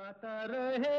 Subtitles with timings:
[0.00, 0.98] गाता रहे।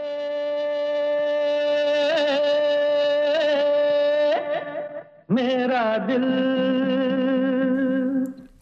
[5.32, 6.26] मेरा दिल।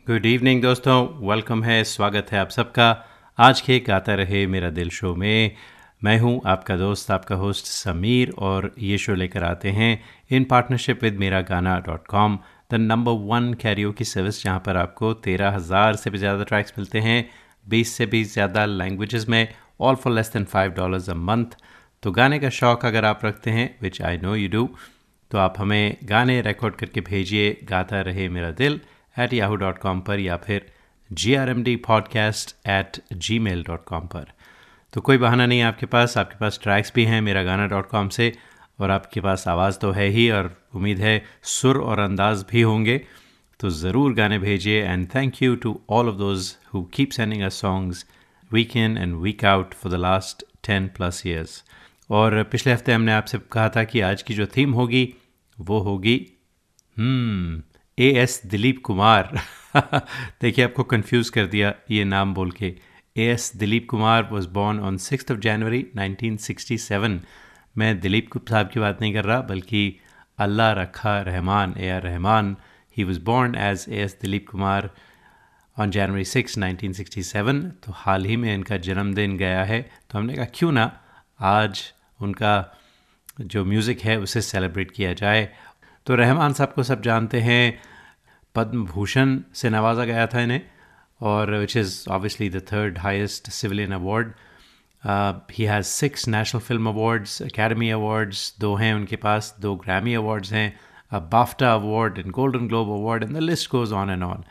[0.07, 0.96] Good evening दोस्तों।
[1.29, 2.88] वेलकम है, स्वागत है आप सबका।
[3.38, 5.55] आज के गाता रहे मेरा दिल शो में
[6.02, 9.92] मैं हूँ आपका दोस्त, आपका होस्ट समीर और ये शो लेकर आते हैं
[10.31, 12.40] इन partnership with Mera Gana dot com
[12.71, 16.73] the number one Cairo की सर्विस जहाँ पर आपको तेरह हज़ार से भी ज़्यादा ट्रैक्स
[16.77, 17.30] मिलते हैं,
[17.66, 19.48] बीस से भी ज़्यादा लैंग्वेजेस में
[19.80, 21.58] all for less than five dollars a month
[22.04, 24.70] तो गाने का शौक़ अगर आप रखते हैं which I know you do
[25.32, 28.80] तो आप हमें गाने रिकॉर्ड करके भेजिए, गाता Rahe Mera Dil
[29.16, 30.66] at Yahoo dot com पर या फिर
[31.10, 33.02] G R M D podcast at
[33.40, 34.32] Gmail dot com पर।
[34.94, 38.09] तो कोई बहाना नहीं आपके पास आपके पास ट्रैक्स भी हैं मेरा गाना डॉट कॉम
[38.09, 38.34] से,
[38.80, 42.98] और आपके पास आवाज़ तो है ही, और उम्मीद है सुर और अंदाज भी होंगे।
[43.59, 47.50] तो ज़रूर गाने भेजिए and thank you to all of those who keep sending a
[47.54, 48.06] songs
[48.53, 51.63] week in and week out for the last ten plus years
[52.09, 55.14] और पिछले हफ़्ते हमने आपसे कहा था कि आज की जो थीम होगी,
[55.59, 56.16] वो होगी
[57.97, 59.41] ए एस दिलीप कुमार।
[60.41, 62.75] देखिए, आपको कंफ्यूज कर दिया ये नाम बोल के।
[63.17, 67.19] A S Dilip Kumar was born on six of January 1967
[67.78, 70.00] मैं दिलीप साहब की बात नहीं कर रहा, बल्कि
[70.39, 72.56] Allah Rakha Rahman, A R Rahman.
[72.97, 74.89] He was born as A S Dilip Kumar.
[75.80, 80.45] On January six 1967 तो हाल ही में इनका जन्मदिन गया है तो हमने कहा,
[80.53, 80.91] क्यों ना
[81.39, 81.81] आज
[82.22, 82.53] उनका
[83.41, 85.47] जो म्यूज़िक है, उसे सेलिब्रेट किया जाए?
[86.05, 87.80] तो रहमान साहब को सब जानते हैं
[88.55, 90.61] पद्म भूषण से नवाजा गया था इन्हें,
[91.22, 94.33] और which is obviously the third highest civilian award
[95.52, 100.52] he has six national film awards academy awards दो हैं उनके पास, दो ग्रैमी अवार्ड्स
[100.53, 100.73] हैं
[101.30, 104.44] BAFTA award and Golden Globe award and the list goes on and on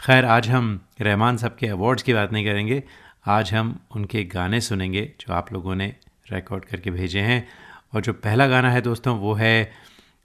[0.00, 0.66] खैर आज हम
[1.00, 2.82] रहमान साहब के अवार्ड्स की बात नहीं करेंगे।
[3.26, 5.86] आज हम उनके गाने सुनेंगे जो आप लोगों ने
[6.32, 7.46] रिकॉर्ड करके भेजे हैं।
[7.94, 9.72] और जो पहला गाना है दोस्तों वो है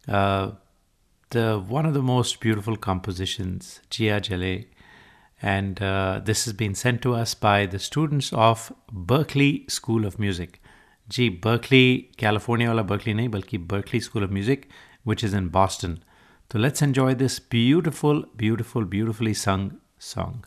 [0.09, 1.38] the
[1.69, 4.53] one of the most beautiful compositions Jiya Jale.
[5.41, 8.66] Uh, this has been sent to us by the students of
[9.12, 10.59] Berkeley School of Music.
[11.09, 11.85] जी बर्कली
[12.19, 14.66] कैलिफ़ोर्निया वाला बर्कली नहीं बल्कि Berkeley School of Music
[15.07, 15.97] which is in Boston
[16.51, 20.44] So let's enjoy this beautiful, beautiful, beautifully sung song.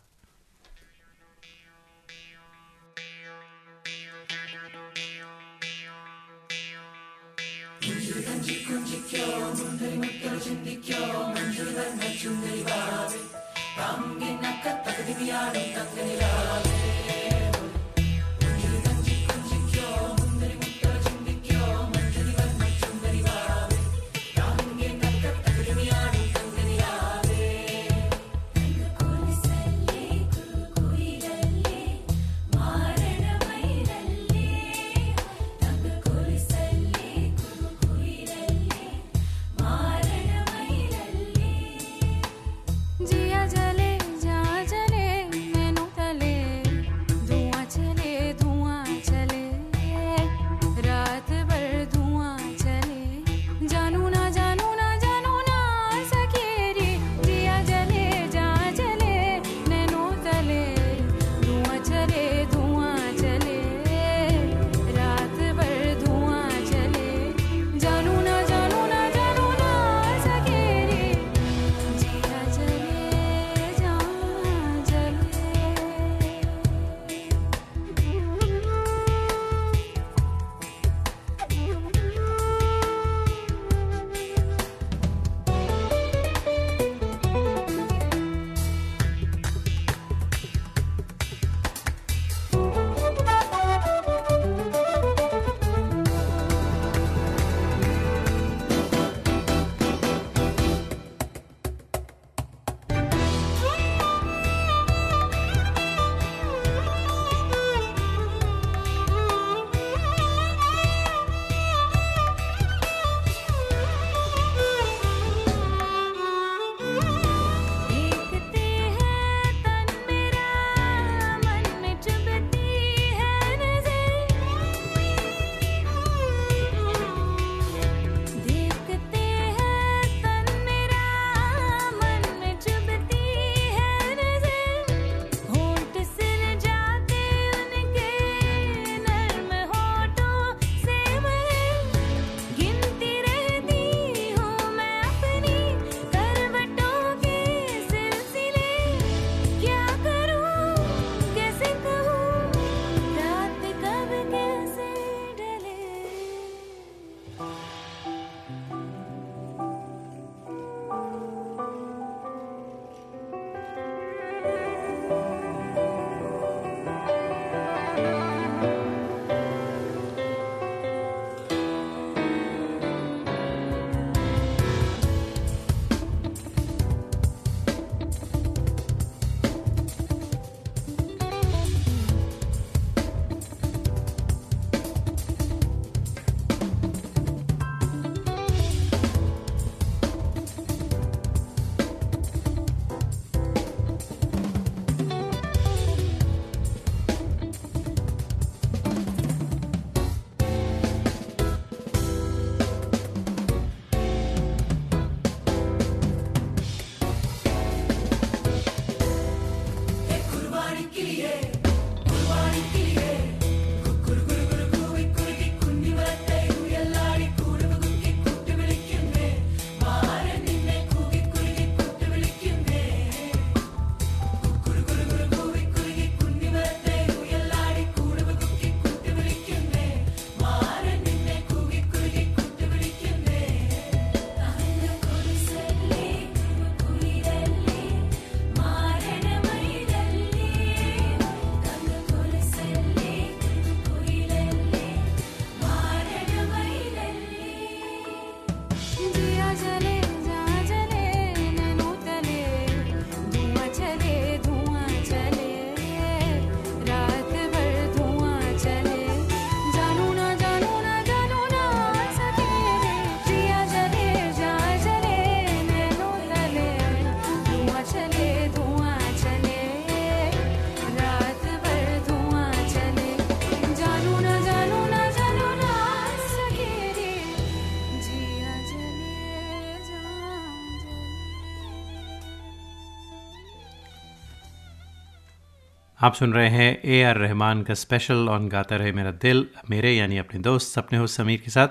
[286.05, 289.93] आप सुन रहे हैं ए R Rahman का special on गाता रहे मेरा दिल, मेरे
[289.93, 291.69] यानी अपने दोस्त सपने हो समीर के साथ।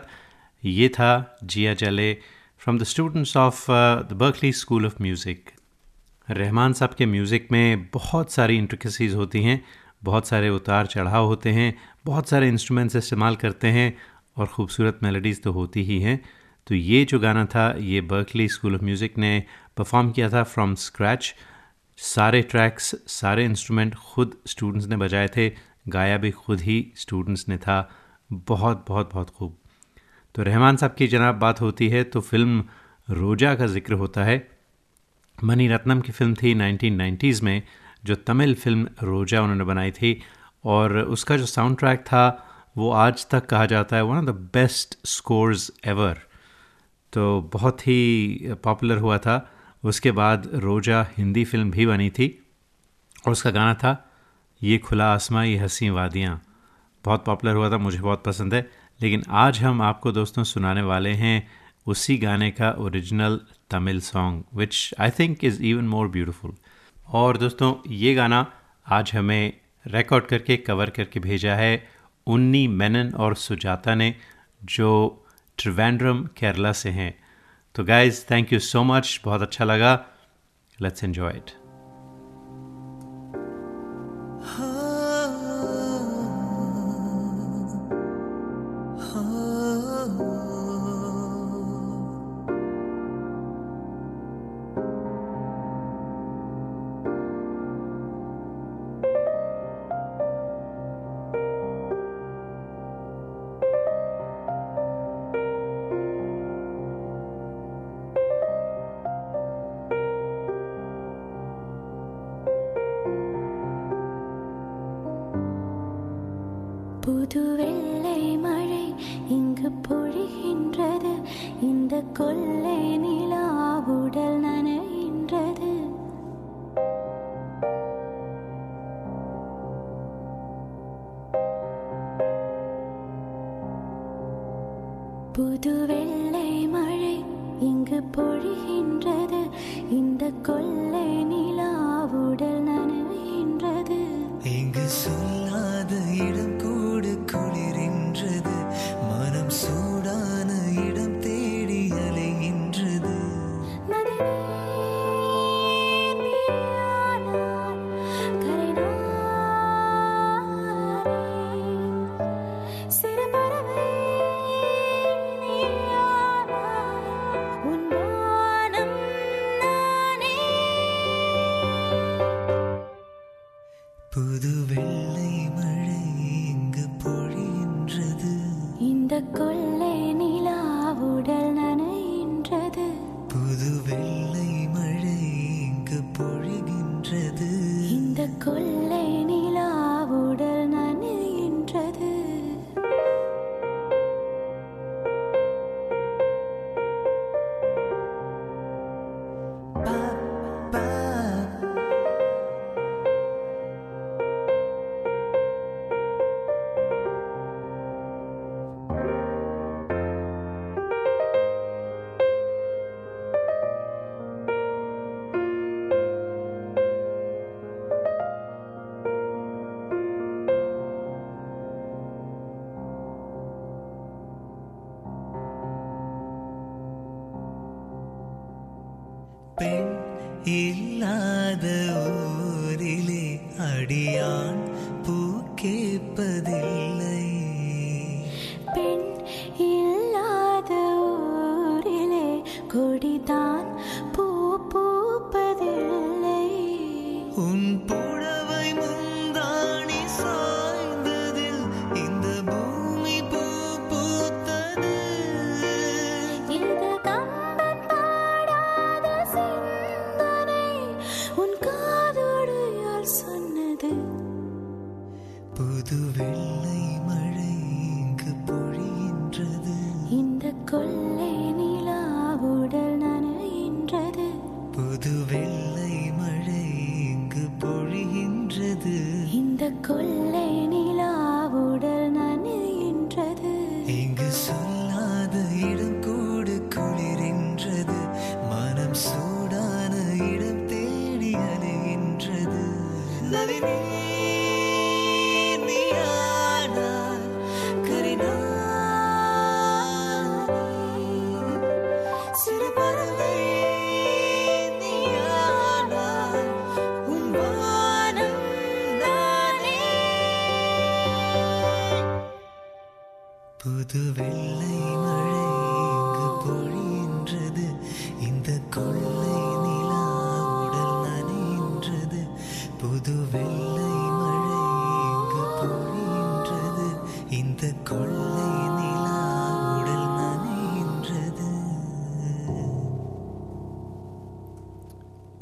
[0.63, 2.13] ये था Jiya Jale
[2.61, 3.65] from the students of
[4.09, 5.51] the Berkeley School of Music
[6.27, 9.63] Rahman sahab के म्यूज़िक में बहुत सारी इंट्रिकसीज़ होती हैं,
[10.03, 11.73] बहुत सारे उतार चढ़ाव होते हैं,
[12.05, 13.93] बहुत सारे इंस्ट्रूमेंट्स इस्तेमाल करते हैं
[14.37, 16.19] और ख़ूबसूरत मेलोडीज़ तो होती ही हैं।
[16.67, 19.43] तो ये जो गाना था, ये बर्कली स्कूल ऑफ़ म्यूज़िक ने
[19.77, 21.33] परफॉर्म किया था फ्रॉम स्क्रैच
[21.97, 25.49] सारे ट्रैक्स सारे इंस्ट्रूमेंट खुद स्टूडेंट्स ने बजाए थे,
[25.87, 27.89] गाया भी खुद ही स्टूडेंट्स ने था।
[28.31, 29.57] बहुत बहुत बहुत खूब।
[30.35, 32.63] तो रहमान साहब की जनाब बात होती है तो फ़िल्म
[33.09, 34.37] रोजा का ज़िक्र होता है।
[35.43, 37.63] मनी रत्नम की फ़िल्म थी 1990s में,
[38.05, 40.21] जो तमिल फ़िल्म रोजा उन्होंने बनाई थी,
[40.65, 44.29] और उसका जो साउंड ट्रैक था, वो आज तक कहा जाता है one of the
[44.53, 46.19] best scores ever
[47.13, 49.35] तो बहुत ही पॉपुलर हुआ था।
[49.83, 52.45] उसके बाद रोजा हिंदी फ़िल्म भी बनी थी
[53.25, 54.09] और उसका गाना था
[54.63, 56.41] ये खुला आसमां, ये हँसी वादियाँ।
[57.05, 58.69] बहुत पॉपुलर हुआ था, मुझे बहुत पसंद है।
[59.01, 61.47] लेकिन आज हम आपको दोस्तों सुनाने वाले हैं
[61.87, 63.39] उसी गाने का original
[63.69, 66.55] Tamil song which I think is even more beautiful
[67.07, 68.51] और दोस्तों, ये गाना
[68.87, 69.53] आज हमें
[69.87, 71.87] रिकॉर्ड करके कवर करके भेजा है
[72.27, 74.15] उन्नी मेनन और सुजाता ने,
[74.63, 75.25] जो
[75.57, 77.22] त्रिवेंद्रम, केरला से हैं।
[77.75, 79.93] तो guys thank you so much बहुत अच्छा लगा.
[80.79, 81.51] Let's enjoy it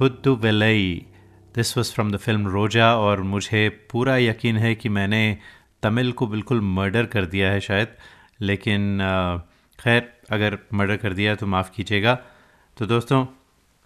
[0.02, 1.06] Pudhu Vellai.
[1.56, 5.38] This was from the film Roja और मुझे पूरा यकीन है कि मैंने
[5.84, 7.88] तमिल को बिल्कुल मर्डर कर दिया है शायद।
[8.42, 8.98] लेकिन
[9.80, 12.16] खैर, अगर मर्डर कर दिया तो माफ़ कीजिएगा।
[12.78, 13.26] तो दोस्तों,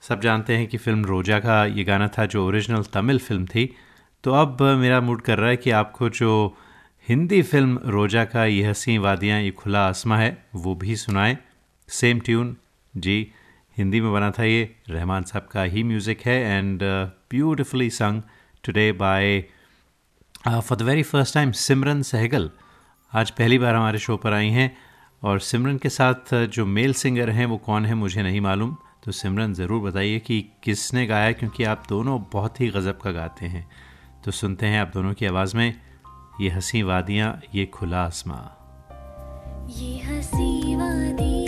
[0.01, 3.75] सब जानते हैं कि फ़िल्म रोजा का ये गाना था जो ओरिजिनल तमिल फ़िल्म थी।
[4.23, 6.57] तो अब मेरा मूड कर रहा है कि आपको जो
[7.09, 11.37] हिंदी फ़िल्म रोजा का ये हँसी वादियाँ, ये खुला आसमां है, वो भी सुनाएँ।
[11.89, 12.57] सेम ट्यून
[12.97, 13.31] जी।
[13.77, 16.83] हिंदी में बना था ये। रहमान साहब का ही म्यूज़िक है and
[17.31, 18.21] beautifully sung
[18.63, 19.41] today by
[20.47, 22.49] for the very first time Simran Sehgal
[23.13, 24.77] आज पहली बार हमारे शो पर आई हैं
[25.23, 28.75] और सिमरन के साथ uh, जो मेल सिंगर हैं वो कौन है मुझे नहीं मालूम।
[29.03, 33.45] तो सिमरन ज़रूर बताइए कि किसने गाया क्योंकि आप दोनों बहुत ही गज़ब का गाते
[33.45, 33.67] हैं।
[34.25, 35.81] तो सुनते हैं आप दोनों की आवाज़ में
[36.41, 38.43] ये हँसी वादियाँ ये खुला आसमां।
[39.71, 41.44] ये हँसी वादियाँ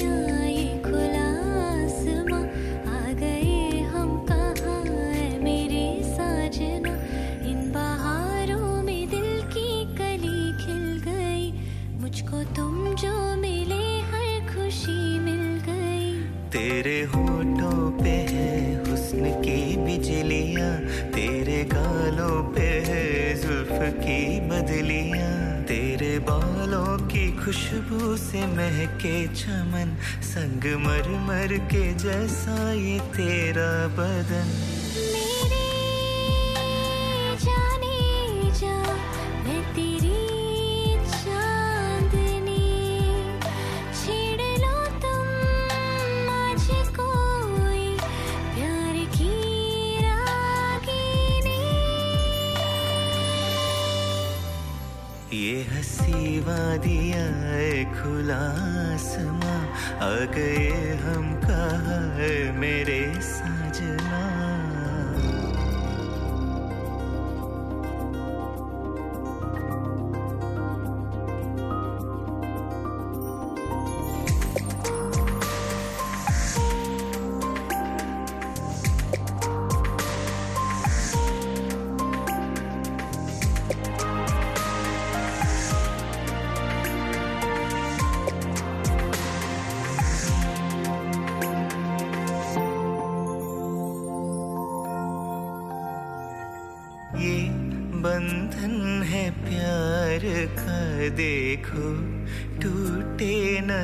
[27.47, 34.51] खुशबू से महके चमन संग मर मर के जैसा ये तेरा बदन।
[56.47, 57.27] वादियाँ
[57.97, 58.39] खुला
[58.93, 59.59] आसमां
[60.07, 60.67] आ गए
[61.03, 61.97] हम कहा
[62.61, 63.01] मेरे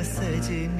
[0.04, 0.73] न सजनी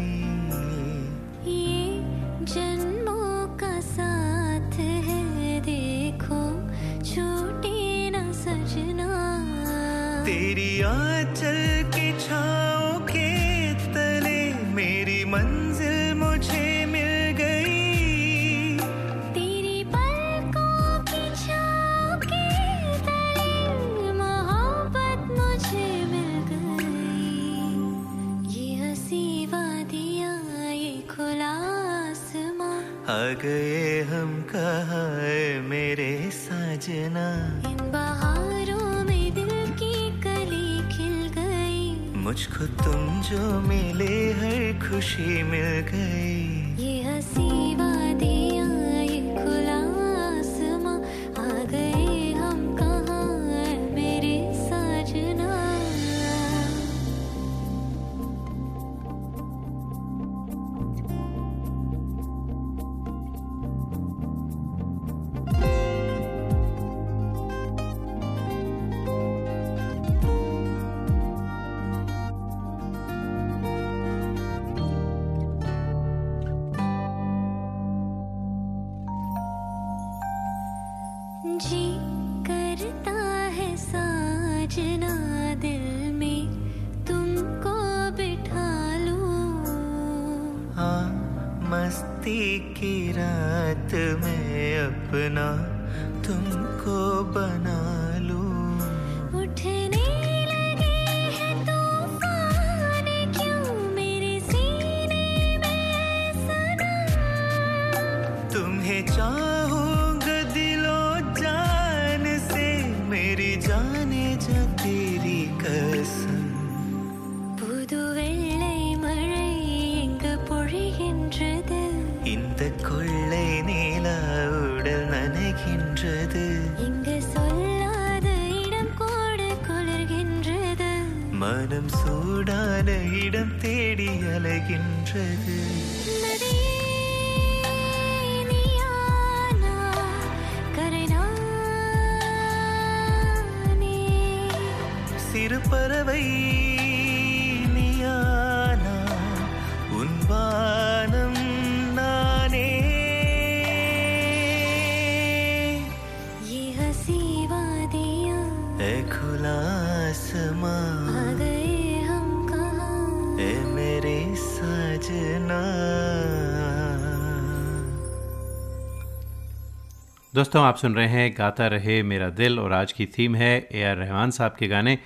[170.34, 173.82] दोस्तों, आप सुन रहे हैं गाता रहे मेरा दिल और आज की थीम है ए
[173.82, 174.96] आर रहमान साहब के गाने।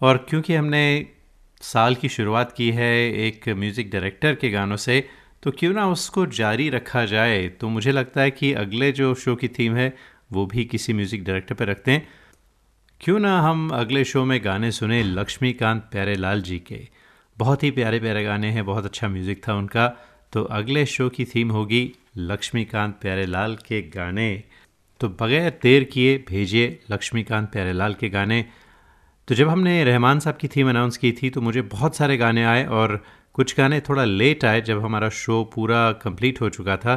[0.00, 0.82] और क्योंकि हमने
[1.60, 2.92] साल की शुरुआत की है
[3.24, 5.00] एक म्यूज़िक डायरेक्टर के गानों से
[5.42, 7.48] तो क्यों ना उसको जारी रखा जाए?
[7.50, 9.92] तो मुझे लगता है कि अगले जो शो की थीम है,
[10.32, 12.06] वो भी किसी म्यूज़िक डायरेक्टर पर रखते हैं।
[13.00, 16.80] क्यों ना हम अगले शो में गाने सुने लक्ष्मीकांत प्यारेलाल जी के।
[17.36, 19.88] बहुत ही प्यारे प्यारे गाने हैं, बहुत अच्छा म्यूज़िक था उनका।
[20.32, 21.84] तो अगले शो की थीम होगी
[22.16, 24.44] लक्ष्मीकांत प्यारेलाल के गाने।
[25.02, 28.44] तो बगैर देर किए भेजिए लक्ष्मीकांत प्यारेलाल के गाने।
[29.28, 32.44] तो जब हमने रहमान साहब की थीम अनाउंस की थी तो मुझे बहुत सारे गाने
[32.44, 33.02] आए और
[33.34, 36.96] कुछ गाने थोड़ा लेट आए जब हमारा शो पूरा कंप्लीट हो चुका था।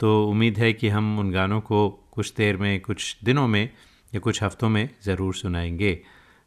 [0.00, 3.70] तो उम्मीद है कि हम उन गानों को कुछ देर में, कुछ दिनों में
[4.14, 5.92] या कुछ हफ्तों में ज़रूर सुनाएँगे।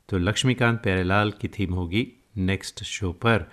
[0.10, 3.50] तो लक्ष्मीकांत प्यारेलाल की थीम होगी नेक्स्ट शो पर।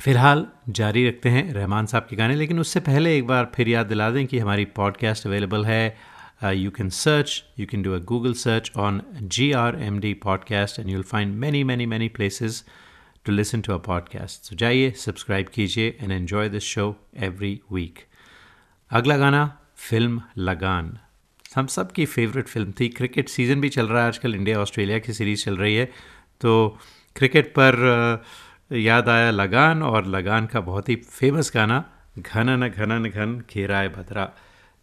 [0.00, 3.86] फ़िलहाल जारी रखते हैं रहमान साहब के गाने लेकिन उससे पहले एक बार फिर याद
[3.86, 5.96] दिला दें कि हमारी पॉडकास्ट अवेलेबल है
[6.44, 10.78] you can search you can do a Google search on G R M D podcast
[10.78, 12.64] and you'll find many many many places
[13.24, 17.98] to listen to a podcast तो जाइए सब्सक्राइब कीजिए and enjoy this show every week
[18.90, 20.98] अगला गाना फ़िल्म लगान।
[21.56, 24.98] हम सब की favourite फ़िल्म थी। क्रिकेट सीज़न भी चल रहा है आजकल। इंडिया ऑस्ट्रेलिया
[24.98, 25.84] की सीरीज़ चल रही है।
[26.40, 26.78] तो
[27.16, 28.24] क्रिकेट पर अ,
[28.70, 31.84] याद आया लगान, और लगान का बहुत ही फ़ेमस गाना
[32.18, 34.24] घनन घनन घन घेराए भद्रा।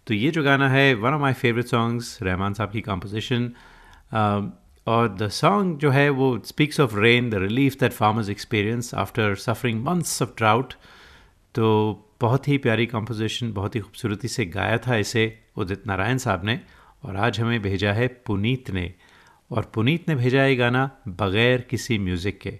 [0.07, 3.51] तो ये जो गाना है one of my favourite songs Rahman sahab की कंपोजिशन
[4.87, 9.35] और द सॉन्ग जो है, वो speaks of rain the relief that farmers experience after
[9.37, 10.73] suffering months of drought
[11.55, 11.67] तो
[12.21, 15.23] बहुत ही प्यारी कंपोजिशन बहुत ही खूबसूरती से गाया था इसे
[15.57, 16.59] उदित नारायण साहब ने,
[17.03, 18.93] और आज हमें भेजा है पुनीत ने।
[19.51, 22.59] और पुनीत ने भेजा ये गाना, बग़ैर किसी म्यूज़िक के।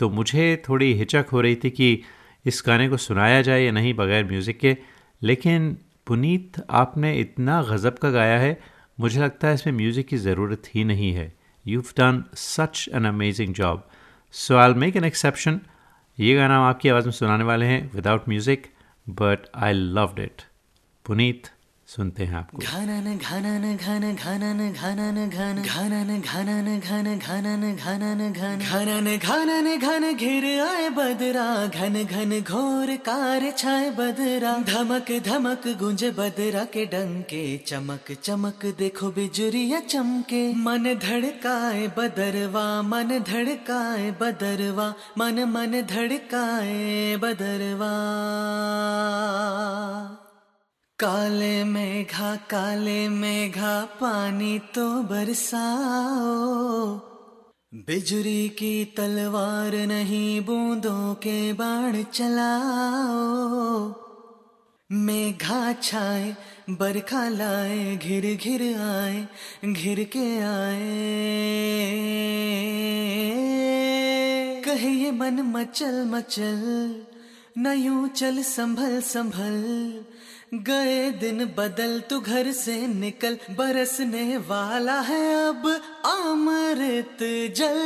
[0.00, 2.02] तो मुझे थोड़ी हिचक हो रही थी कि
[2.46, 4.76] इस गाने को सुनाया जाए या नहीं बग़ैर म्यूज़िक के।
[5.22, 8.58] लेकिन पुनीत, आपने इतना गज़ब का गाया है,
[9.00, 11.32] मुझे लगता है इसमें म्यूज़िक की ज़रूरत ही नहीं है।
[11.64, 13.88] You done such an amazing job
[14.34, 15.60] so I make an exception
[16.18, 18.66] ये गाना हम आपकी आवाज़ में सुनाने वाले हैं without music
[19.06, 20.42] but I loved it
[21.06, 21.46] Puneet
[21.88, 28.58] सुनते हैं आपको। घनन घनन, घन, घनन घनन, घन। घनन घनन, घन, घनन घनन, घन।
[28.58, 36.04] घनन घनन, घन, घिर आए बदरा। घन घन, घोर कार छाए बदरा। धमक धमक, गुंज
[36.04, 45.44] बदरा के डंके। चमक चमक, देखो बिजुरिया चमके। मन धड़काए बदरवा, मन धड़काए बदरवा। मन
[45.44, 47.94] मन धड़काए बदरवा।
[51.00, 56.94] काले मेघा काले मेघा, पानी तो बरसाओ।
[57.74, 63.94] बिजली की तलवार नहीं, बूंदों के बाण चलाओ।
[64.92, 66.36] मेघा छाए,
[66.70, 69.28] बरखा लाए, घिर घिर आए,
[69.64, 70.96] घिर के आए।
[74.64, 77.02] कहे ये मन मचल मचल
[77.58, 80.04] न यूँ चल संभल संभल
[80.54, 85.66] गए दिन बदल तू घर से निकल बरसने वाला है अब
[86.04, 87.18] अमृत
[87.56, 87.78] जल।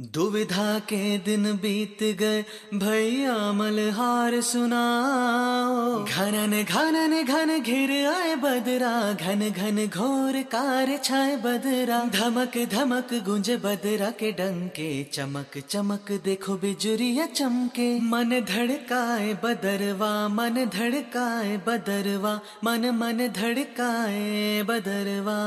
[0.00, 9.50] दुविधा के दिन बीत गए, भैया मलहार सुनाओ। घनन घनन, घन घिर आए बदरा, घन
[9.50, 17.26] घन घोर कार छाए बदरा। धमक धमक, गुंज बदरा के डंके, चमक चमक देखो बिजुरिया
[17.26, 25.38] चमके। मन धड़काए बदरवा, मन धड़काए बदरवा, मन मन धड़काए बदरवा।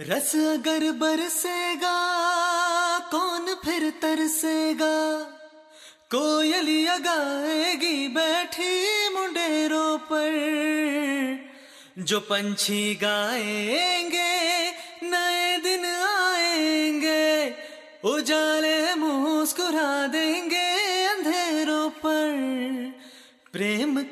[0.00, 1.96] रस अगर बरसेगा,
[2.98, 5.22] कौन फिर तरसेगा?
[6.14, 10.32] कोयलिया गाएगी बैठी मुंडेरों पर।
[11.98, 14.70] जो पंछी गाएँगे,
[15.02, 15.84] नए दिन
[16.24, 17.50] आएँगे,
[18.04, 20.57] उजाले मुस्कुरा देंगे।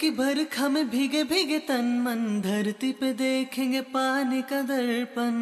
[0.07, 5.33] की की बरखा भीगे भीगे तन मन, धरती पे देखेंगे पानी का दर्पण।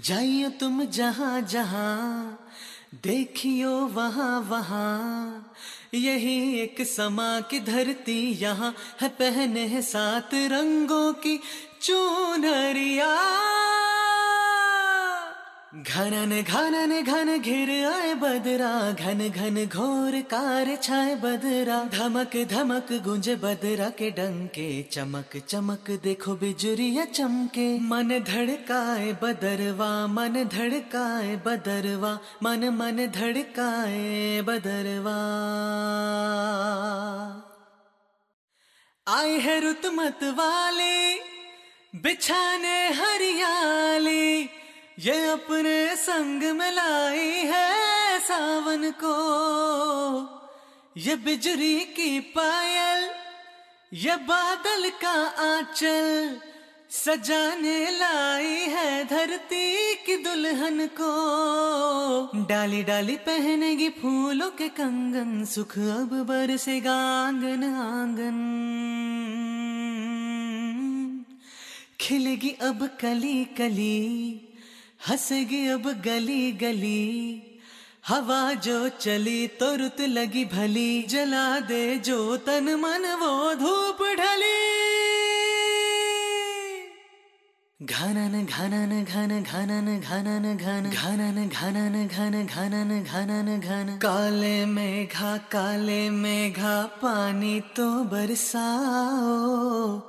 [0.00, 2.38] जाइयो तुम जहाँ जहाँ,
[2.94, 5.52] देखियो वहाँ वहाँ,
[5.94, 11.40] यही एक समा की धरती यहाँ है पहने है सात रंगों की
[11.82, 13.16] चूनरिया।
[15.88, 23.28] घनन घनन घन घिर आए बदरा, घन घन घोर कार छाए बदरा। धमक धमक गुंज
[23.28, 32.68] बदरा के डंके, चमक चमक देखो बिजुरिया चमके। मन धड़काए बदरवा, मन धड़काए बदरवा। मन
[32.68, 35.18] मन धड़काए बदरवा।
[39.08, 41.14] आए है रुतमत वाले,
[42.02, 44.48] बिछाने हरियाली।
[45.00, 49.12] ये अपने संग में लाई है सावन को।
[50.96, 53.08] ये बिजली की पायल,
[53.92, 55.12] ये बादल का
[55.46, 56.36] आंचल
[56.90, 66.26] सजाने लाई है धरती की दुल्हन को। डाली डाली पहनेगी फूलों के कंगन, सुख अब
[66.28, 68.38] बरसेगा आँगन आँगन।
[72.00, 74.46] खिलेगी अब कली कली
[75.08, 77.42] हंसेगी अब गली गली।
[78.08, 84.90] हवा जो चली तो रुत लगी भली। जला दे जो तन मन वो धूप ढली।
[87.82, 96.10] घनन घनन, घन, घनन घनन, घन। घनन घनन, घन, घनन घनन, घन। काले मेघा काले
[96.10, 100.00] मेघा, पानी तो बरसाओ।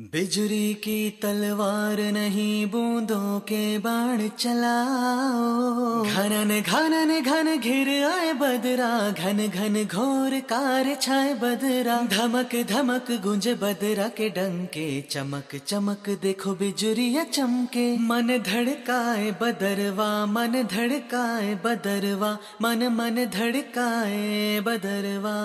[0.00, 9.46] बिजली की तलवार नहीं बूंदों के बाण चलाओ। घनन घनन घन घिर आए बदरा घन
[9.48, 17.24] घन घोर कार छाए बदरा। धमक धमक गुंज बदरा के डंके चमक चमक देखो बिजुरिया
[17.24, 22.32] चमके। मन धड़काए बदरवा मन धड़काए बदरवा
[22.62, 25.36] मन मन धड़काए बदरवा।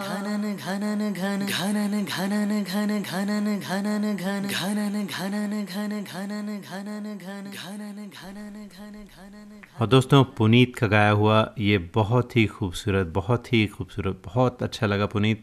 [0.00, 7.06] घनन घनन घन घनन घनन। घन घनन घनन घनन घन घनन घनन घन घनन घनन
[7.16, 13.06] घन घनन घनन घन घनन और दोस्तों पुनीत का गाया हुआ ये बहुत ही खूबसूरत
[13.14, 15.42] बहुत ही खूबसूरत बहुत अच्छा लगा पुनीत।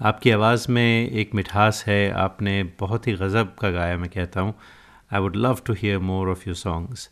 [0.00, 4.54] आपकी आवाज़ में एक मिठास है आपने बहुत ही गज़ब का गाया मैं कहता हूँ।
[5.12, 7.08] I would love to hear more of your songs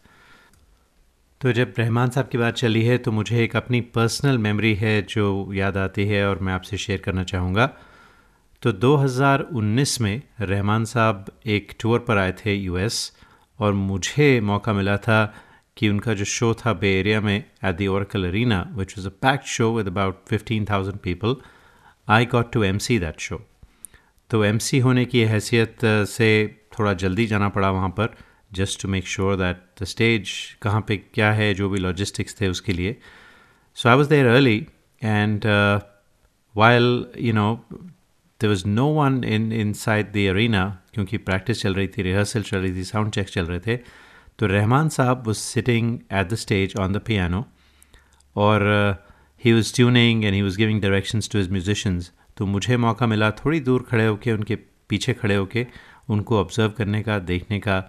[1.40, 5.00] तो जब रहमान साहब की बात चली है तो मुझे एक अपनी पर्सनल मेमोरी है
[5.14, 7.70] जो याद आती है और मैं आपसे शेयर करना चाहूँगा।
[8.62, 12.96] तो 2019 में रहमान साहब एक टूर पर आए थे यूएस
[13.58, 15.34] और मुझे मौका मिला था
[15.76, 19.10] कि उनका जो शो था बे एरिया में at the Oracle Arena which was a
[19.10, 21.36] packed show with about fifteen thousand people
[22.08, 23.40] I got to M C that show
[24.30, 26.28] तो एम सी होने की हैसियत से
[26.78, 28.14] थोड़ा जल्दी जाना पड़ा वहाँ पर
[28.52, 30.30] just to make sure that the stage
[30.62, 32.96] कहाँ पे क्या है, जो भी लॉजिस्टिक्स थे उसके लिए.
[33.74, 34.66] So I was there early
[35.02, 35.44] and
[36.56, 37.48] while you know
[38.40, 42.58] there was no one in inside the arena क्योंकि प्रैक्टिस चल रही थी रिहर्सल चल
[42.58, 43.76] रही थी साउंड चेक चल रहे थे
[44.38, 47.44] तो Rahman sahab was sitting at the stage on the piano
[48.36, 48.66] और
[49.42, 53.30] he was tuning and he was giving directions to his musicians तो मुझे मौका मिला
[53.44, 54.56] थोड़ी दूर खड़े होकर उनके
[54.88, 55.66] पीछे खड़े होकर
[56.08, 57.80] उनको ऑब्ज़र्व करने का, देखने का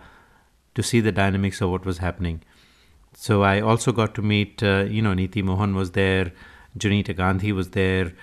[0.76, 2.40] to see the dynamics of what was happening
[3.18, 6.32] so I also got to meet you know Niti Mohan was there
[6.78, 8.14] Jonita Gandhi was there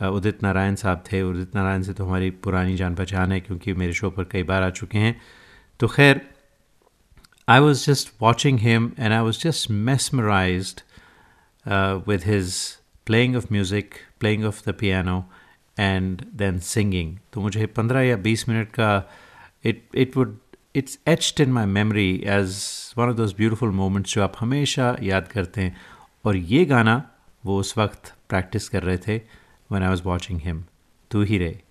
[0.00, 3.92] Udit Narayan sahab थे। उदित नारायण से तो हमारी पुरानी जान पहचान है क्योंकि मेरे
[3.92, 5.20] शो पर कई बार आ चुके हैं।
[5.80, 6.20] तो खैर
[7.48, 10.74] I was just watching him and I was just mesmerize
[12.08, 12.54] with his
[13.06, 15.24] playing of music playing of the piano
[15.78, 19.10] and then singing तो मुझे पंद्रह या बीस मिनट का
[19.64, 20.36] it it would
[20.76, 22.62] it's etched in my memory as
[22.98, 25.76] one of those beautiful moments जो आप हमेशा याद करते हैं।
[26.24, 27.02] और ये गाना
[27.44, 29.20] वो उस वक्त प्रैक्टिस कर रहे थे।
[29.72, 30.64] When I was watching him
[31.10, 31.62] Tu Hi Re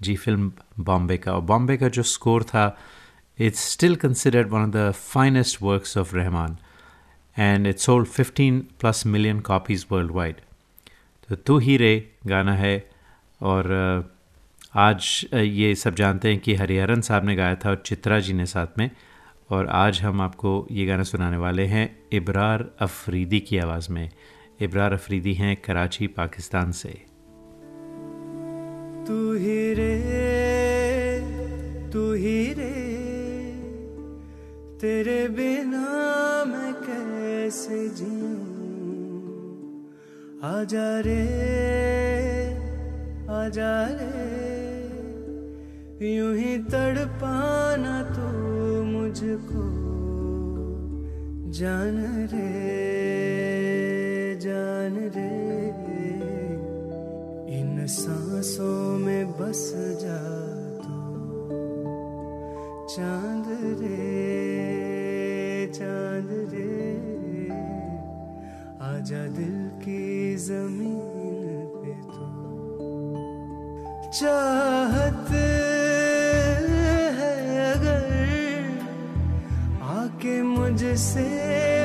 [0.00, 2.78] ji film Bombay का और बॉम्बे का जो स्कोर था
[3.38, 6.56] it's still considered one of the finest works of Rahman
[7.38, 10.36] and it's sold 15 plus million copies worldwide
[11.28, 12.90] तो तू ही रे गाना है
[13.42, 13.72] और
[14.74, 18.46] आज ये सब जानते हैं कि हरिहरन साहब ने गाया था और चित्रा जी ने
[18.46, 18.90] साथ में।
[19.50, 24.10] और आज हम आपको ये गाना सुनाने वाले हैं इब्रार अफरीदी की आवाज़ में।
[24.60, 27.05] इब्रार अफरीदी हैं कराची, पाकिस्तान से।
[29.06, 29.94] तू ही रे,
[31.92, 32.76] तू ही रे।
[34.80, 35.84] तेरे बिना
[36.44, 38.56] मैं कैसे जीऊं?
[40.42, 41.22] आजा रे
[43.30, 44.46] आजा रे।
[46.16, 48.26] यूँ ही तड़पाना तू
[48.82, 49.64] मुझको।
[51.50, 52.52] जान रे
[54.40, 55.45] जान रे।
[57.86, 60.18] सांसों में बस जा
[60.82, 60.96] तू।
[62.94, 63.46] चाँद
[63.80, 64.06] रे
[65.74, 66.74] चाँद रे,
[68.86, 72.26] आजा दिल की ज़मीन पे तू।
[74.10, 75.54] चाहत है
[77.72, 78.04] अगर
[79.94, 81.75] आके मुझसे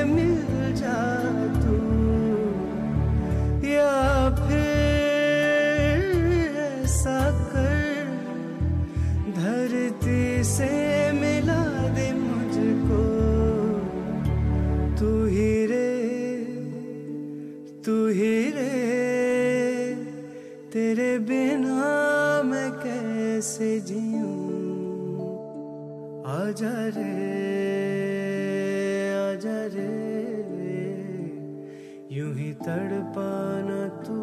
[32.66, 34.14] तड़पाना तू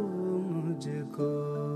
[0.48, 1.69] मुझको।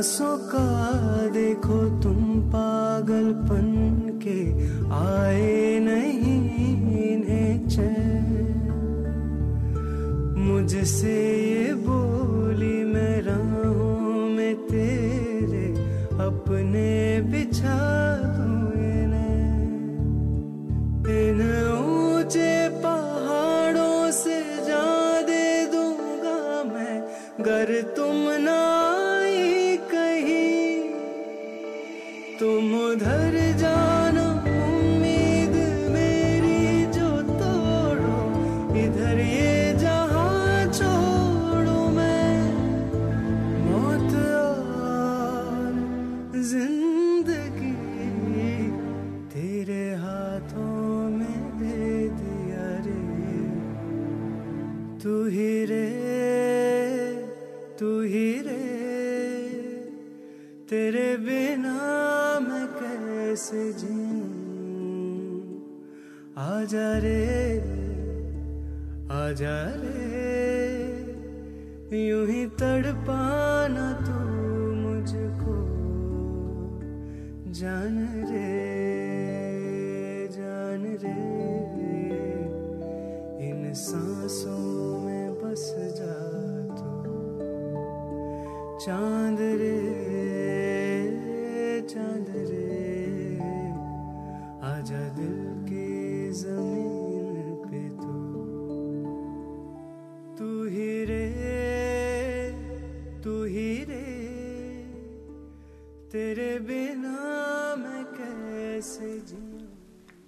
[0.00, 0.64] सांसों का
[1.28, 2.19] देखो तुम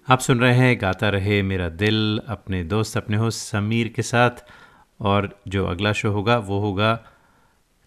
[0.07, 4.43] आप सुन रहे हैं, गाता रहे मेरा दिल, अपने दोस्त, अपने हो समीर के साथ।
[4.99, 6.89] और जो अगला शो होगा, वो होगा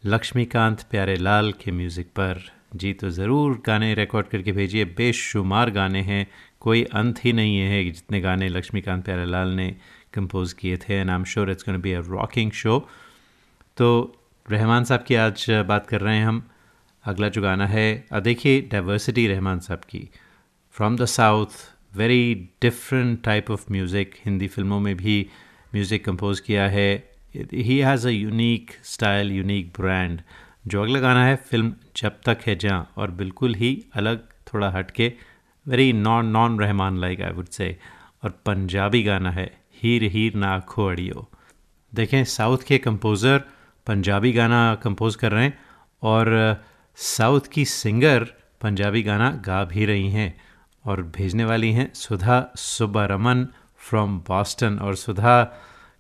[0.03, 2.41] लक्ष्मीकांत, प्यारे लाल के म्यूज़िक पर।
[2.75, 6.27] जी तो ज़रूर गाने रिकॉर्ड करके भेजिए। बेशुमार गाने हैं।
[6.61, 9.69] कोई अंत ही नहीं है जितने गाने लक्ष्मीकांत, प्यारे लाल ने
[10.15, 12.79] कंपोज किए थे। And I am sure it's gonna be a rocking show
[13.77, 13.93] तो
[14.47, 16.43] रहमान साहब की आज बात कर रहे हैं हम।
[17.05, 20.09] अगला जो गाना है देखिए डाइवर्सिटी रहमान साहब की।
[20.75, 21.65] From the south
[21.97, 25.15] very different type of music Hindi फ़िल्मों में भी
[25.75, 26.89] म्यूज़िक कंपोज किया है
[27.35, 30.21] he has a unique style unique brand
[30.67, 35.13] जो अगला गाना है फ़िल्म जब तक है जहाँ और बिल्कुल ही अलग थोड़ा हटके
[35.67, 37.77] very non non Rahman like I would say
[38.25, 39.51] और पंजाबी गाना है
[39.83, 41.29] हीर हीर ना खोड़ियो
[41.93, 43.39] देखें साउथ के कंपोज़र
[43.87, 45.59] पंजाबी गाना कंपोज कर रहे हैं
[46.03, 46.31] और
[46.99, 48.25] साउथ की सिंगर
[48.61, 50.35] पंजाबी गाना गा भी रही हैं
[50.87, 53.47] और भेजने वाली हैं सुधा सुब्बारमन
[53.79, 55.43] फ्रॉम बॉस्टन और सुधा,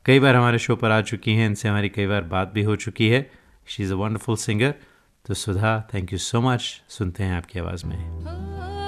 [0.05, 2.77] कई बार हमारे शो पर आ चुकी हैं, इनसे हमारी कई बार बात भी हो
[2.77, 3.31] चुकी है।
[3.67, 4.75] She is a wonderful singer
[5.27, 8.86] तो Sudha thank you so much सुनते हैं आपकी आवाज़ में।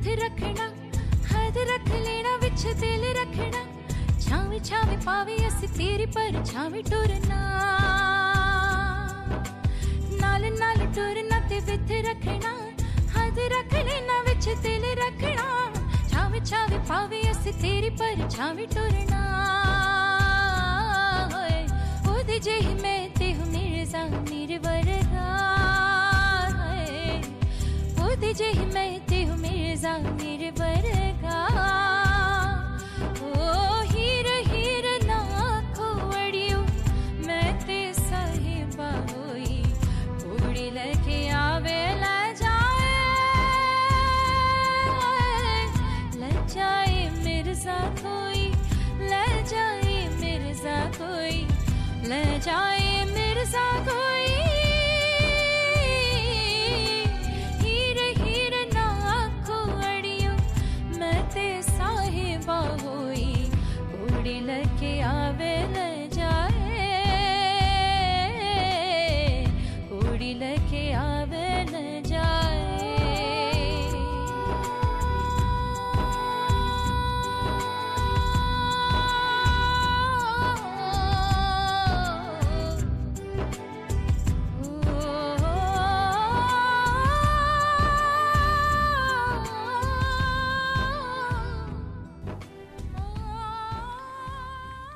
[0.00, 0.66] ਵਿਥ ਰੱਖਣਾ
[1.32, 3.64] ਹੱਦ ਰੱਖ ਲੈਣਾ ਵਿੱਚ ਦਿਲ ਰੱਖਣਾ
[4.20, 7.40] ਛਾਵੇਂ ਛਾਵੇਂ ਪਾਵੇ ਅਸੀਂ ਤੇਰੀ ਪਰ ਛਾਵੇਂ ਟੁਰਨਾ
[10.20, 12.54] ਨਾਲ ਨਾਲ ਟੁਰਨਾ ਤੇ ਵਿਥ ਰੱਖਣਾ
[13.16, 15.72] ਹੱਦ ਰੱਖ ਲੈਣਾ ਵਿੱਚ ਦਿਲ ਰੱਖਣਾ
[16.12, 19.22] ਛਾਵੇਂ ਛਾਵੇਂ ਪਾਵੇ ਅਸੀਂ ਤੇਰੀ ਪਰ ਛਾਵੇਂ ਟੁਰਨਾ
[21.32, 21.66] ਹੋਏ
[22.10, 24.58] ਉਹਦੇ ਜਿਹੀ ਮੈਂ ਤੇ ਹੂੰ ਮਿਰਜ਼ਾ ਮੇਰੇ
[29.81, 30.30] 想你。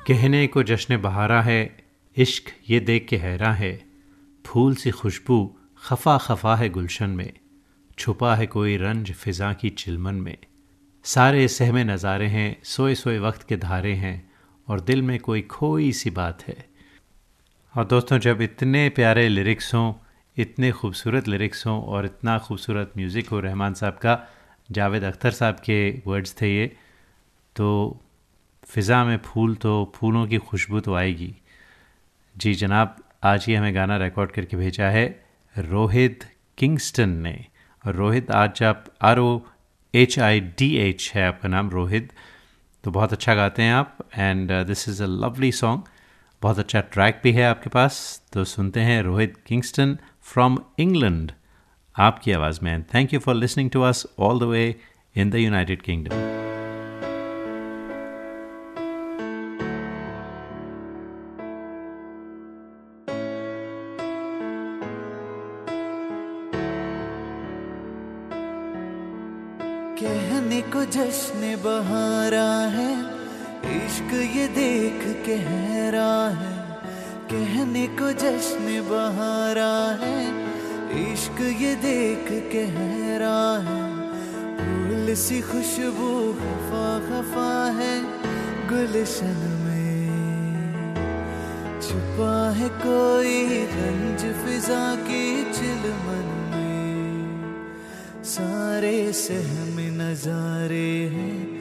[0.06, 1.76] कहने को जश्न बहारा है,
[2.16, 3.84] इश्क ये देख के हैरा है।
[4.44, 7.32] फूल सी खुशबू खफा खफा है गुलशन में,
[7.98, 10.36] छुपा है कोई रंज फिजा की चिलमन में।
[11.04, 14.30] सारे सहमे नज़ारे हैं, सोए सोए वक्त के धारे हैं,
[14.68, 16.56] और दिल में कोई खोई सी बात है।
[17.74, 19.92] और दोस्तों, जब इतने प्यारे लिरिक्स हों,
[20.36, 24.26] इतने खूबसूरत लिरिक्स हों, और इतना खूबसूरत म्यूज़िक हो रहमान साहब का,
[24.70, 26.66] जावेद अख्तर साहब के वर्ड्स थे ये
[27.56, 28.02] तो
[28.68, 31.34] फ़िज़ा में फूल तो फूलों की खुशबू तो आएगी।
[32.36, 35.04] जी जनाब, आज ही हमें गाना रिकॉर्ड करके भेजा है
[35.56, 36.24] रोहित
[36.58, 37.44] किंगस्टन ने।
[37.84, 39.40] और रोहित, आज आप R O
[39.94, 42.12] H I D H है आपका नाम, रोहित।
[42.84, 45.82] तो बहुत अच्छा गाते हैं आप and this is a lovely song
[46.42, 51.32] बहुत अच्छा ट्रैक भी है आपके पास। तो सुनते हैं रोहित किंगस्टन फ्रॉम इंग्लैंड
[51.96, 54.74] आपकी आवाज़ में। Thank you for listening to us all the way
[55.16, 56.54] in the United Kingdom
[75.26, 76.54] के है,
[77.30, 80.18] कहने को जश्न बहारा है,
[81.02, 83.80] इश्क ये देख के हैरा है
[84.58, 87.94] फूल सी खुशबू खफा खफा है,
[88.68, 90.94] गुलशन में
[91.80, 93.42] छुपा है कोई
[93.74, 97.74] रंज फिजा की चिलमन में,
[98.26, 101.55] सारे सहम नजारे हैं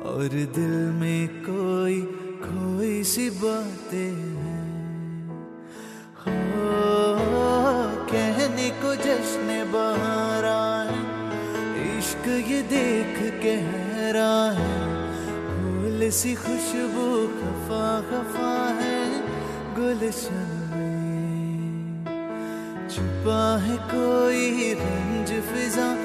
[0.00, 2.02] और दिल में कोई
[2.42, 5.30] कोई सी बातें हैं।
[6.20, 14.80] हो कहने को जश्न बहारा है। इश्क ये देख के हैरा है।
[15.46, 19.20] फूल सी खुशबू खफा खफा है।
[19.74, 20.59] गुलशन
[23.20, 25.99] छुपा है कोई रंज फिजा।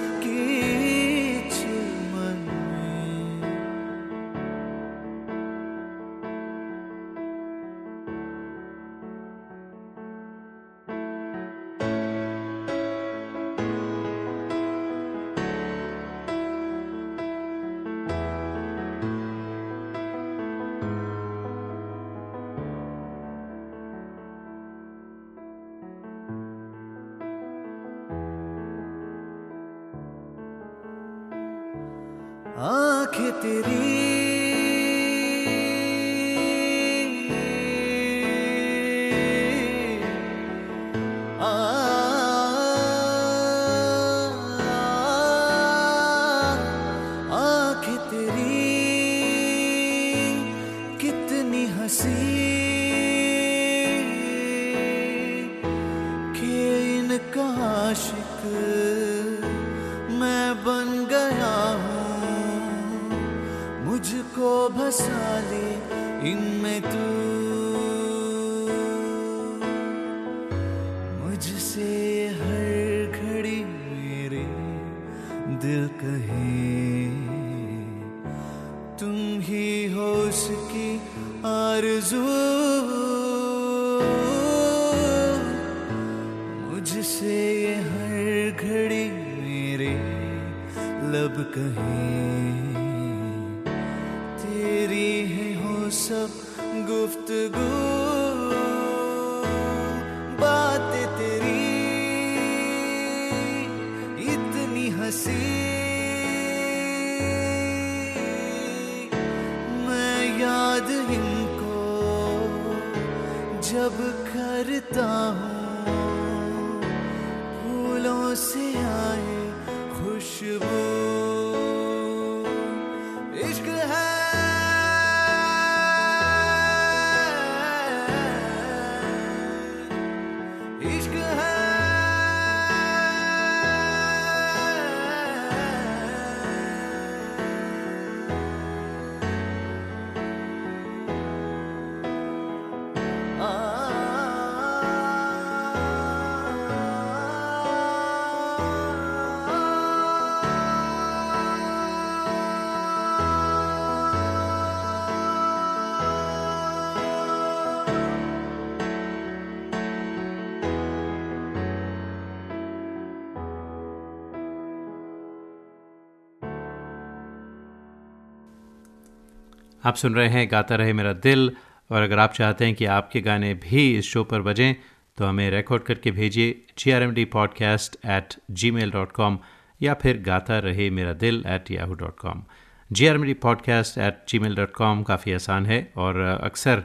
[169.86, 171.52] आप सुन रहे हैं, गाता रहे मेरा दिल।
[171.90, 174.76] और अगर आप चाहते हैं कि आपके गाने भी इस शो पर बजें
[175.18, 178.34] तो हमें रिकॉर्ड करके भेजिए G R M D podcast at
[178.72, 179.38] gmail dot com
[179.82, 182.44] या फिर Gaata Rahe Mera Dil at Yahoo dot com
[182.92, 186.84] G R M D podcast at gmail dot com काफ़ी आसान है और अक्सर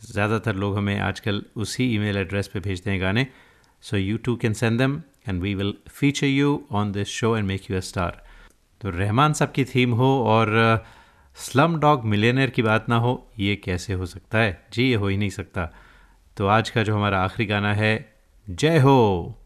[0.00, 3.26] ज़्यादातर लोग हमें आजकल उसी ईमेल एड्रेस पे भेजते हैं गाने।
[3.84, 7.46] So you too can send them and we will feature you on this show and
[7.46, 8.22] make you a star
[8.80, 10.84] तो रहमान साहब की थीम हो और
[11.36, 14.66] स्लम डॉग मिलेनियर की बात ना हो, ये कैसे हो सकता है?
[14.72, 15.64] जी, ये हो ही नहीं सकता।
[16.36, 18.14] तो आज का जो हमारा आखिरी गाना है,
[18.50, 19.38] जय हो!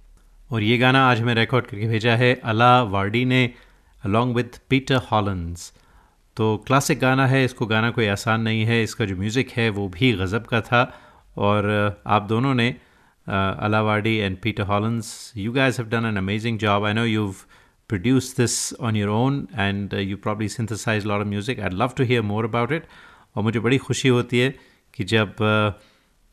[0.53, 3.55] और ये गाना आज हमें रिकॉर्ड करके भेजा है अला वार्डी ने
[4.05, 5.72] अलॉन्ग विथ पीटर हॉलन्स
[6.36, 9.89] तो क्लासिक गाना है, इसको गाना कोई आसान नहीं है, इसका जो म्यूज़िक है, वो
[9.89, 10.82] भी गज़ब का था।
[11.36, 12.68] और आप दोनों ने
[13.26, 16.84] Alaa Wardi and Peter Hollens you guys have done an amazing job.
[16.84, 17.43] I know you've
[17.91, 21.59] produced this on your own and uh, you probably synthesized a lot of music.
[21.59, 22.89] I'd love to hear more about it.
[23.36, 24.55] और मुझे बड़ी खुशी होती है
[24.95, 25.72] कि जब uh,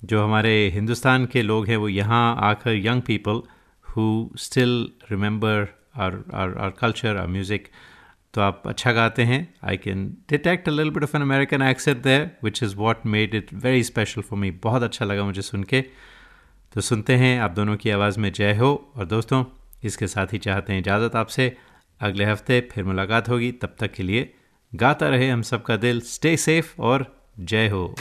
[0.02, 3.42] जो हमारे हिंदुस्तान के लोग हैं वो यहाँ आकर young people
[3.86, 4.06] who
[4.38, 4.74] still
[5.12, 7.68] remember our our our culture our music
[8.34, 12.02] तो आप अच्छा गाते हैं I can detect a little bit of an American accent
[12.04, 15.64] there which is what made it very special for me बहुत अच्छा लगा मुझे सुन
[15.64, 15.82] के
[16.74, 19.44] तो सुनते हैं आप दोनों की आवाज़ में जय हो और दोस्तों
[19.86, 21.58] इसके साथ ही चाहते हैं इजाज़त आपसे।
[22.02, 24.34] अगले हफ़्ते फिर मुलाकात होगी। तब तक के लिए
[24.76, 27.96] गाता रहे हम सबका दिल स्टे सेफ़ और जय हो।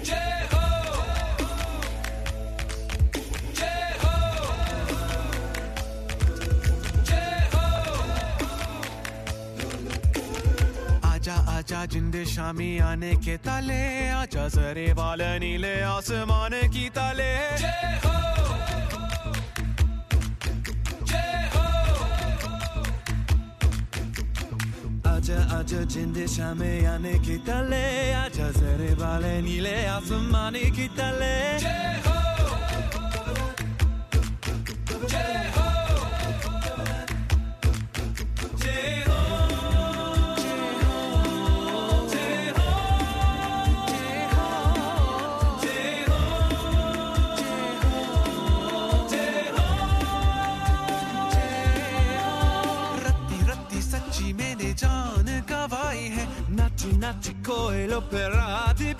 [0.00, 0.37] आजा
[11.68, 17.28] आजा जिंद शामी आने के ताले, आजा सरे वाल नीले आसमान की ताले।
[25.04, 27.84] आजा आजा जिंद शामे आने की ताले,
[28.16, 31.36] आजा सरे वाल नीले आसमान की ताले।
[34.88, 35.67] रत्ती
[56.88, 58.00] नाची नाची कोयलों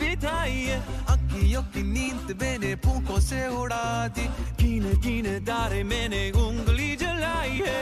[0.01, 0.79] बिताई है
[1.09, 4.27] अखियों की नींद मैंने फूकों से उड़ा दी
[4.61, 7.81] कीने कीने दारे मैंने उंगली जलाई है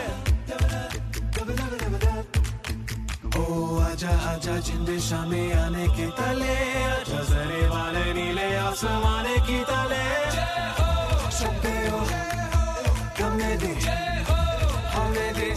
[3.35, 3.43] ओ
[3.83, 6.55] आजा आजा जिंद शामे आने के तले
[6.87, 10.05] आजा जरे वाले नीले आसमान की तले
[11.39, 12.01] शब्दे हो
[13.19, 13.75] कमे दी
[14.95, 15.51] हमें दी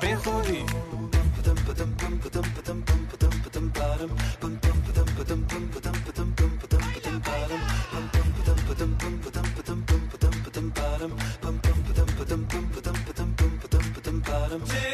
[0.00, 0.60] बेखुदी
[14.50, 14.66] bottom.
[14.66, 14.89] Yeah.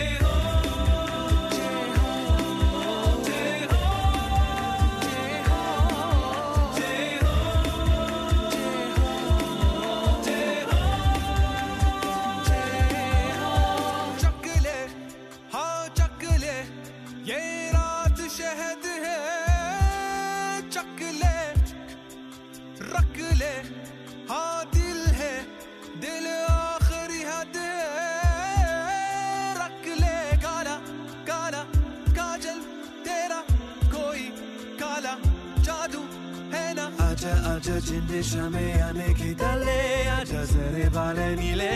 [37.87, 39.79] जिंद शामे आने की तले
[40.11, 41.71] आजा जरे वाले नीले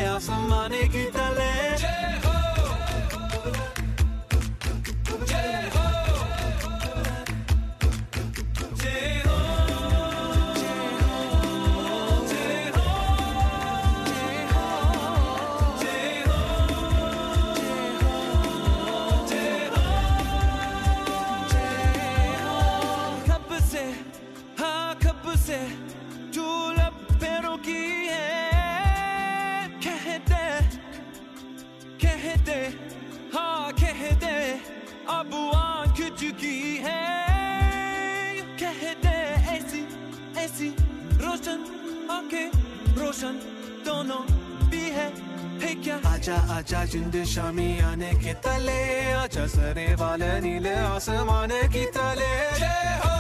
[46.91, 53.19] जिंद शामी आने के तले आचा सरे वाले नीले आसमान की तले। जय हो!